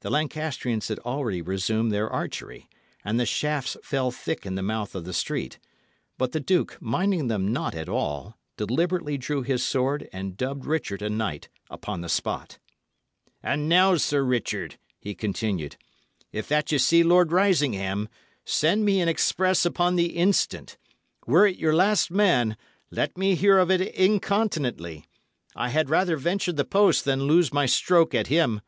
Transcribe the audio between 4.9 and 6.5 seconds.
of the street; but the